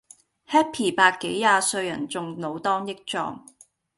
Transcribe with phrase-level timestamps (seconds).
[0.49, 3.43] Happy 伯幾廿歲人仲老當益壯